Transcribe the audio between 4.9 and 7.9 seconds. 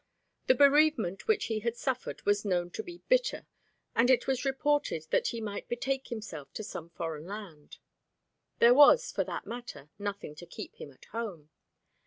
that he might betake himself to some foreign land.